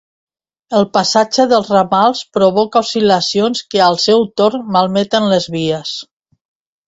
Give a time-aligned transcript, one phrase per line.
[0.77, 5.93] El passatge dels ramals provoca oscil·lacions que al seu torn malmeten les vies.